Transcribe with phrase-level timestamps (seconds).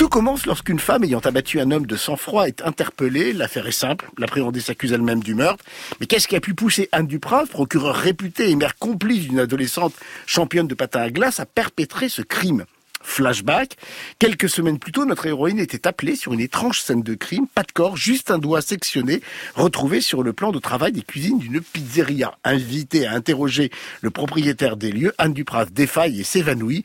[0.00, 3.34] Tout commence lorsqu'une femme ayant abattu un homme de sang-froid est interpellée.
[3.34, 4.08] L'affaire est simple.
[4.16, 5.62] La préhendée s'accuse elle-même du meurtre.
[6.00, 9.92] Mais qu'est-ce qui a pu pousser Anne Duprat, procureur réputée et mère complice d'une adolescente
[10.24, 12.64] championne de patin à glace, à perpétrer ce crime?
[13.02, 13.76] Flashback.
[14.18, 17.46] Quelques semaines plus tôt, notre héroïne était appelée sur une étrange scène de crime.
[17.46, 19.20] Pas de corps, juste un doigt sectionné,
[19.54, 22.36] retrouvé sur le plan de travail des cuisines d'une pizzeria.
[22.44, 26.84] Invitée à interroger le propriétaire des lieux, Anne Duprat défaille et s'évanouit,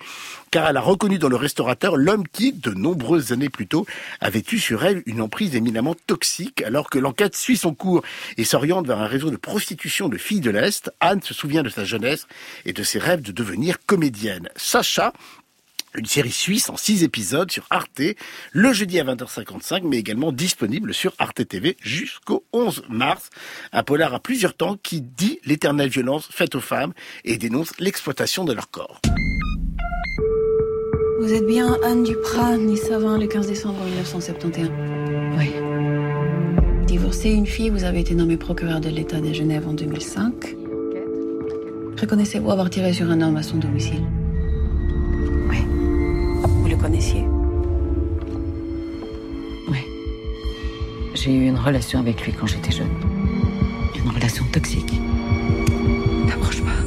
[0.52, 3.86] car elle a reconnu dans le restaurateur l'homme qui, de nombreuses années plus tôt,
[4.22, 6.62] avait eu sur elle une emprise éminemment toxique.
[6.62, 8.04] Alors que l'enquête suit son cours
[8.38, 11.70] et s'oriente vers un réseau de prostitution de filles de l'Est, Anne se souvient de
[11.70, 12.28] sa jeunesse
[12.66, 14.50] et de ses rêves de devenir comédienne.
[14.56, 15.14] Sacha,
[15.98, 18.02] une série suisse en six épisodes sur Arte,
[18.52, 23.30] le jeudi à 20h55, mais également disponible sur Arte TV jusqu'au 11 mars.
[23.72, 28.46] Un polar à plusieurs temps qui dit l'éternelle violence faite aux femmes et dénonce l'exploitation
[28.46, 29.02] de leur corps.
[31.20, 34.70] Vous êtes bien Anne Duprat, née Savin le 15 décembre 1971
[35.38, 35.52] Oui.
[36.86, 40.56] Divorcée une fille, vous avez été nommé procureur de l'État de Genève en 2005.
[42.00, 44.04] Reconnaissez-vous avoir tiré sur un homme à son domicile?
[46.86, 47.26] Connaissiez
[49.68, 49.80] Oui.
[51.16, 52.92] J'ai eu une relation avec lui quand j'étais jeune.
[53.96, 54.94] Une relation toxique.
[56.28, 56.78] T'approches pas.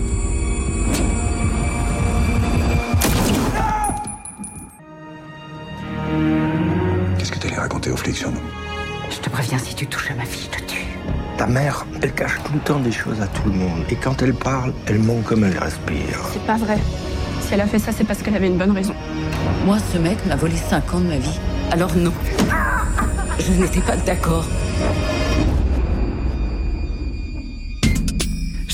[7.18, 8.38] Qu'est-ce que t'allais raconter aux flics sur nous?
[9.10, 10.86] Je te préviens, si tu touches à ma fille, je te tue.
[11.38, 13.82] Ta mère, elle cache tout le temps des choses à tout le monde.
[13.90, 16.20] Et quand elle parle, elle ment comme elle respire.
[16.32, 16.78] C'est pas vrai.
[17.48, 18.92] Si elle a fait ça, c'est parce qu'elle avait une bonne raison.
[19.64, 21.40] Moi, ce mec m'a volé 5 ans de ma vie.
[21.70, 22.12] Alors non.
[23.38, 24.44] Je n'étais pas d'accord.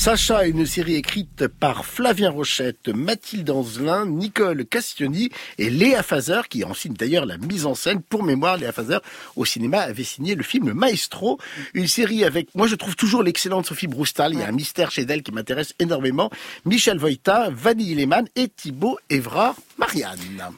[0.05, 6.47] Sacha est une série écrite par Flavien Rochette, Mathilde Anzelin, Nicole Castioni et Léa Fazer,
[6.47, 8.03] qui en signe d'ailleurs la mise en scène.
[8.03, 8.99] Pour mémoire, Léa Fazer,
[9.35, 11.39] au cinéma, avait signé le film Maestro,
[11.73, 14.91] une série avec, moi je trouve toujours l'excellente Sophie Broustal, il y a un mystère
[14.91, 16.29] chez elle qui m'intéresse énormément,
[16.65, 19.55] Michel Voïta, Vanille Lehmann et Thibaut Évrard.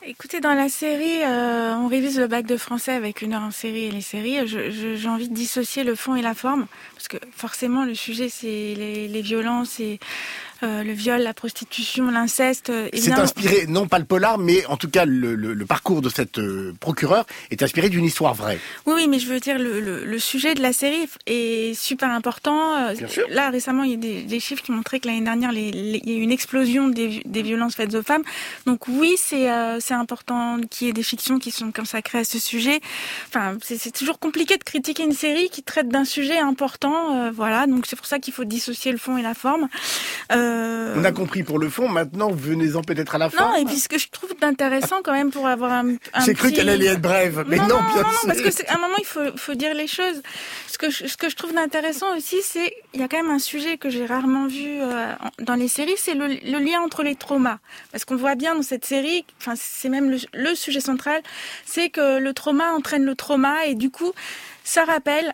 [0.06, 3.52] Écoutez, dans la série, euh, on révise le bac de français avec une heure en
[3.52, 4.48] série et les séries.
[4.48, 8.74] J'ai envie de dissocier le fond et la forme, parce que forcément, le sujet, c'est
[8.76, 10.00] les, les violences et
[10.64, 12.70] euh, le viol, la prostitution, l'inceste.
[12.70, 16.10] Euh, c'est inspiré, non pas le polar, mais en tout cas le, le, parcours de
[16.10, 18.60] cette euh, procureure est inspiré d'une histoire vraie.
[18.86, 22.92] Oui, oui, mais je veux dire, le, le, sujet de la série est super important.
[22.94, 23.28] Bien sûr.
[23.30, 26.10] Là, récemment, il y a des, des chiffres qui montraient que l'année dernière, les, il
[26.10, 28.24] y a eu une explosion des, des violences faites aux femmes.
[28.66, 29.48] Donc oui, c'est
[29.92, 32.80] important qu'il y ait des fictions qui sont consacrées à ce sujet.
[33.28, 37.32] Enfin, c'est toujours compliqué de critiquer une série qui traite d'un sujet important.
[37.32, 39.68] voilà, donc c'est pour ça qu'il faut dissocier le fond et la forme.
[40.32, 40.47] Euh,
[40.96, 43.52] on a compris pour le fond, maintenant venez-en peut-être à la fin.
[43.52, 46.34] Non, et puis ce que je trouve d'intéressant quand même pour avoir un, un J'ai
[46.34, 49.06] cru qu'elle allait être brève, mais non, non, bien non, parce c'est un moment il
[49.06, 50.22] faut, faut dire les choses.
[50.68, 53.32] Ce que je, ce que je trouve d'intéressant aussi, c'est il y a quand même
[53.32, 57.04] un sujet que j'ai rarement vu euh, dans les séries, c'est le, le, lien entre
[57.04, 57.60] les traumas,
[57.92, 61.22] parce qu'on voit bien dans cette série, enfin c'est même le, le sujet central,
[61.66, 64.14] c'est que le trauma entraîne le trauma et du coup
[64.68, 65.34] ça rappelle,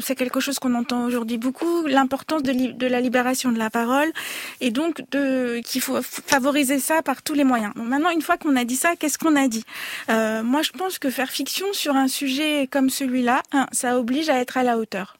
[0.00, 4.06] c'est quelque chose qu'on entend aujourd'hui beaucoup, l'importance de, la libération de la parole
[4.60, 5.02] et donc
[5.64, 7.72] qu'il faut favoriser ça par tous les moyens.
[7.74, 9.64] maintenant, une fois qu'on a dit ça, qu'est-ce qu'on a dit?
[10.10, 13.42] Euh, Moi, je pense que faire fiction sur un sujet comme celui-là,
[13.72, 15.16] ça oblige à être à la hauteur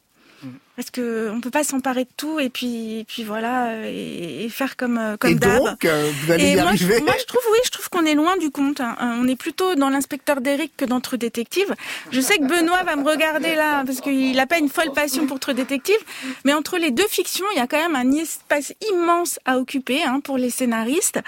[0.77, 4.99] parce que on peut pas s'emparer de tout et puis puis voilà et, faire comme
[4.99, 5.65] euh, comme d'hab.
[5.65, 6.99] Donc, euh, vous allez y moi, arriver.
[6.99, 8.81] Je, moi, je trouve oui, je trouve qu'on est loin du compte.
[8.81, 8.97] Hein.
[9.01, 11.75] Euh, on est plutôt dans l'inspecteur d'Eric que dans True Détective.
[12.11, 15.27] Je sais que Benoît va me regarder là parce qu'il a pas une folle passion
[15.27, 15.99] pour True Détective,
[16.45, 20.03] mais entre les deux fictions, il y a quand même un espace immense à occuper
[20.03, 21.21] hein, pour les scénaristes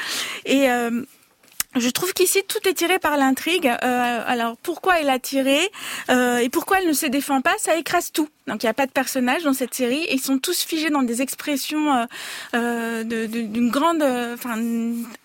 [0.44, 0.68] et
[1.76, 3.66] je trouve qu'ici tout est tiré par l'intrigue.
[3.66, 5.58] Euh, alors pourquoi elle a tiré
[6.08, 8.28] euh, et pourquoi elle ne se défend pas, ça écrase tout.
[8.46, 10.06] Donc il n'y a pas de personnages dans cette série.
[10.10, 12.06] ils sont tous figés dans des expressions
[12.54, 14.56] euh, d'une grande, enfin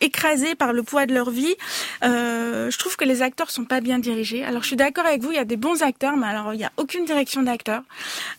[0.02, 1.56] écrasés par le poids de leur vie.
[2.02, 4.44] Je trouve que les acteurs sont pas bien dirigés.
[4.44, 6.57] Alors je suis d'accord avec vous, il y a des bons acteurs, mais alors il
[6.57, 7.84] n'y a aucune direction d'acteurs.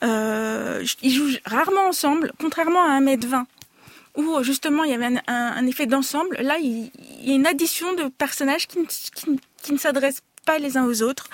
[0.03, 3.45] Euh, ils jouent rarement ensemble, contrairement à 1m20
[4.17, 6.37] où justement il y avait un, un, effet d'ensemble.
[6.41, 6.91] Là, il,
[7.23, 11.03] y a une addition de personnages qui, qui, qui ne s'adressent pas les uns aux
[11.03, 11.29] autres.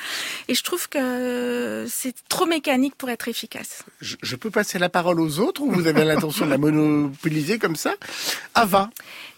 [0.49, 3.85] Et je trouve que c'est trop mécanique pour être efficace.
[4.01, 7.59] Je, je, peux passer la parole aux autres ou vous avez l'intention de la monopoliser
[7.59, 7.95] comme ça?
[8.55, 8.91] Ava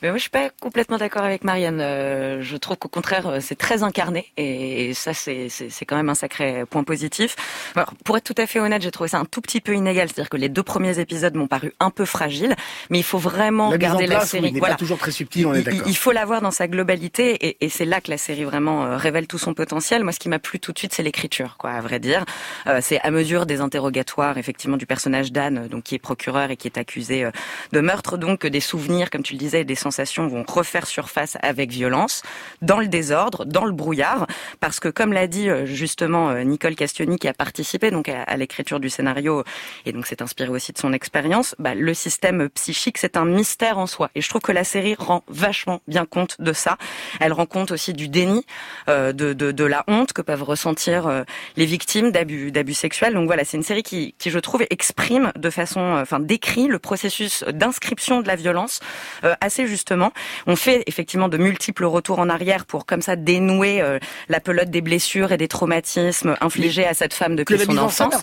[0.02, 1.80] mais moi, je suis pas complètement d'accord avec Marianne.
[1.80, 5.48] Euh, je trouve qu'au contraire, euh, c'est très incarné et ça, c'est
[5.86, 7.36] quand même un sacré point positif.
[7.76, 10.08] Alors, pour être tout à fait honnête, j'ai trouvé ça un tout petit peu inégal.
[10.08, 12.56] C'est-à-dire que les deux premiers épisodes m'ont paru un peu fragiles,
[12.90, 14.50] mais il faut vraiment la regarder la série.
[14.58, 14.74] voilà.
[14.74, 15.82] pas toujours très subtil, on est d'accord.
[15.86, 18.42] Il, il, faut la voir dans sa globalité et, et c'est là que la série
[18.42, 19.61] vraiment euh, révèle tout son potentiel
[20.02, 22.24] Moi, ce qui m'a plu tout de suite, c'est l'écriture, quoi, à vrai dire.
[22.66, 26.56] Euh, c'est à mesure des interrogatoires, effectivement, du personnage d'Anne, donc qui est procureur et
[26.56, 27.26] qui est accusé
[27.72, 31.70] de meurtre, donc des souvenirs, comme tu le disais, des sensations vont refaire surface avec
[31.70, 32.22] violence,
[32.60, 34.26] dans le désordre, dans le brouillard,
[34.60, 38.90] parce que comme l'a dit justement Nicole Castioni, qui a participé donc à, l'écriture du
[38.90, 39.44] scénario
[39.86, 43.78] et donc s'est inspiré aussi de son expérience, bah, le système psychique c'est un mystère
[43.78, 44.10] en soi.
[44.14, 46.78] Et je trouve que la série rend vachement bien compte de ça.
[47.20, 48.44] Elle rend compte aussi du déni,
[48.88, 51.22] euh, de, de, de, la honte que peuvent ressentir euh,
[51.56, 53.14] les victimes d'abus d'abus sexuels.
[53.14, 56.66] Donc voilà, c'est une série qui, qui je trouve exprime de façon, euh, enfin décrit
[56.66, 58.80] le processus d'inscription de la violence
[59.24, 60.12] euh, assez justement.
[60.46, 63.82] On fait effectivement de multiples retours en arrière pour comme ça dénouer
[64.28, 68.14] la pelote des blessures et des traumatismes infligés à cette femme depuis son enfance.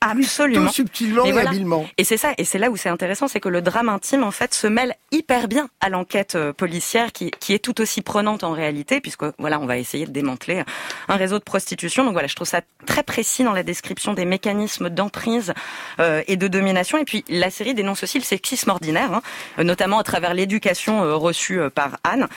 [0.00, 0.70] Absolument.
[0.70, 1.86] subtilement et, habilement.
[1.98, 4.30] Et c'est ça, et c'est là où c'est intéressant, c'est que le drame intime en
[4.30, 8.52] fait se mêle hyper bien à l'enquête policière qui, qui est tout aussi prenante en
[8.52, 10.62] réalité, puisque voilà, on va essayer de démanteler
[11.08, 12.04] un réseau de prostitution.
[12.04, 15.54] Donc voilà, je trouve ça très précis dans la description des mécanismes d'emprise
[16.00, 16.98] euh, et de domination.
[16.98, 19.22] Et puis la série dénonce aussi le sexisme ordinaire, hein,
[19.64, 22.28] notamment à travers l'éducation euh, reçue par Anne,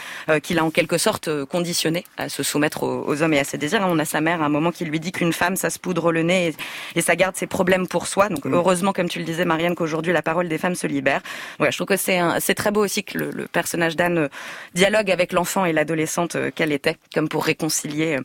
[0.41, 3.81] qui l'a en quelque sorte conditionné à se soumettre aux, hommes et à ses désirs.
[3.83, 6.11] On a sa mère à un moment qui lui dit qu'une femme, ça se poudre
[6.11, 6.53] le nez
[6.95, 8.29] et, ça garde ses problèmes pour soi.
[8.29, 8.53] Donc mm.
[8.53, 11.21] heureusement, comme tu le disais, Marianne, qu'aujourd'hui la parole des femmes se libère.
[11.57, 14.27] Voilà, je trouve que c'est c'est très beau aussi que le, le personnage d'Anne euh,
[14.73, 18.17] dialogue avec l'enfant et l'adolescente euh, qu'elle était, comme pour réconcilier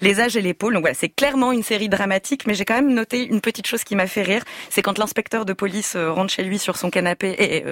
[0.00, 0.74] les âges et l'épaule.
[0.74, 3.84] Donc voilà, c'est clairement une série dramatique, mais j'ai quand même noté une petite chose
[3.84, 7.34] qui m'a fait rire, c'est quand l'inspecteur de police rentre chez lui sur son canapé
[7.38, 7.64] et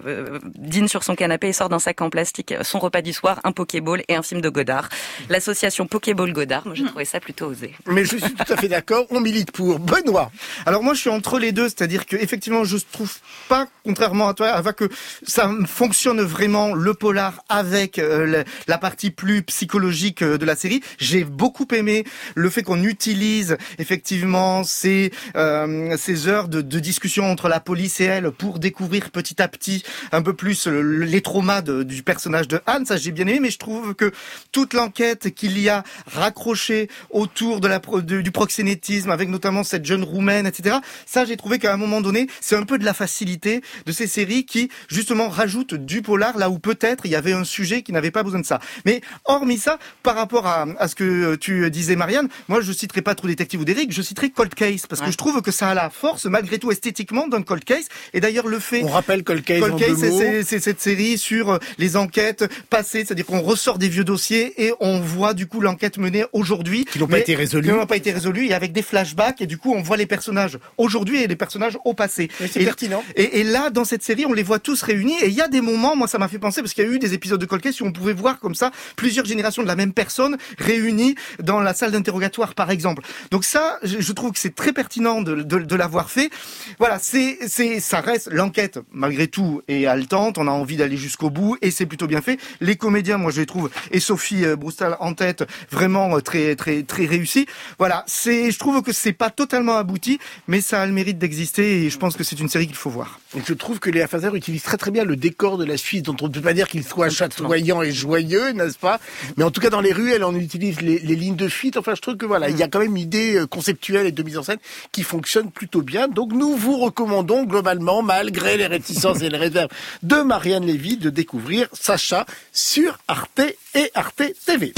[0.57, 3.53] dîne sur son canapé et sort d'un sac en plastique son repas du soir, un
[3.53, 4.89] Pokéball et un film de Godard.
[5.29, 6.89] L'association Pokéball Godard, moi j'ai hmm.
[6.89, 7.73] trouvé ça plutôt osé.
[7.87, 9.79] Mais je suis tout à fait d'accord, on milite pour.
[9.79, 10.31] Benoît.
[10.65, 13.13] Alors moi je suis entre les deux, c'est-à-dire que effectivement je trouve
[13.49, 14.89] pas, contrairement à toi, Ava, que
[15.27, 20.83] ça fonctionne vraiment le polar avec euh, la partie plus psychologique euh, de la série.
[20.99, 27.49] J'ai beaucoup aimé le fait qu'on utilise effectivement ces euh, ces heures de, discussion entre
[27.49, 29.83] la police et elle pour découvrir petit à petit
[30.13, 32.85] un peu plus les traumas du personnage de Anne.
[32.87, 34.13] Ça j'ai bien aimé, mais je trouve que
[34.53, 40.05] toute l'enquête qu'il y a raccrochée autour de la du proxénétisme, avec notamment cette jeune
[40.05, 40.77] roumaine, etc.
[41.07, 44.07] Ça j'ai trouvé qu'à un moment donné, c'est un peu de la facilité de ces
[44.07, 47.93] séries qui justement rajoutent du polar là où peut-être il y avait un sujet qui
[47.93, 48.61] n'avait pas besoin de ça.
[48.85, 53.03] Mais hormis ça, par rapport à, à ce que tu disais, Marianne, moi je citerai
[53.03, 55.71] pas Trou Détective ou d'Eric, je citerai Cold Case parce que je trouve que ça
[55.71, 57.87] a la force, malgré tout esthétiquement, d'un Cold Case.
[58.15, 58.85] Et d'ailleurs le fait.
[58.85, 59.59] On rappelle Cold Case.
[59.59, 64.05] Cold Case, c'est cette série sur euh, les enquêtes passées, c'est-à-dire qu'on ressort des vieux
[64.05, 66.85] dossiers et on voit du coup l'enquête menée aujourd'hui.
[66.85, 67.69] Qui n'ont pas été résolus.
[67.69, 70.07] Qui n'ont pas été résolus et avec des flashbacks et du coup on voit les
[70.07, 72.29] personnages aujourd'hui et les personnages au passé.
[72.39, 73.03] C'est pertinent.
[73.17, 75.49] Et, et, là dans cette série on les voit tous réunis et il y a
[75.49, 77.47] des moments, moi ça m'a fait penser parce qu'il y a eu des épisodes de
[77.47, 81.17] Cold Case où on pouvait voir comme ça plusieurs générations de la même personne réunies
[81.43, 83.03] dans la salle d'interrogatoire, par exemple.
[83.31, 86.31] Donc ça, je trouve que c'est très pertinent de, de, de l'avoir fait.
[86.79, 90.39] Voilà, c'est, c'est, ça reste l'enquête malgré tout est haletante.
[90.39, 92.39] On a envie d'aller jusqu'au bout et c'est plutôt bien fait.
[92.61, 96.57] Les comédiens, moi je les trouve et Sophie euh, Broustal en tête, vraiment euh, très
[96.57, 97.47] très très réussi.
[97.79, 100.19] Voilà, c'est, je trouve que c'est pas totalement abouti,
[100.49, 102.91] mais ça a le mérite d'exister et je pense que c'est une série qu'il faut
[102.91, 103.21] voir.
[103.47, 106.17] je trouve que Léa Fazer utilise très très bien le décor de la Suisse, dont
[106.21, 109.01] on ne peut pas dire qu'il soit chatoyant et joyeux, n'est-ce pas?
[109.37, 111.77] Mais en tout cas, dans les rues, elle en utilise les, les, lignes de fuite.
[111.87, 114.13] Enfin, je trouve que voilà, il y a quand même une idée euh, conceptuelle et
[114.13, 114.59] de mise en scène
[114.91, 116.09] qui fonctionne plutôt bien.
[116.09, 119.71] Donc, nous vous recommandons globalement, malgré les réticences et les réserves
[120.03, 123.41] de Marianne Lévy, de découvrir Sacha sur Arte
[123.77, 124.75] et Arte TV.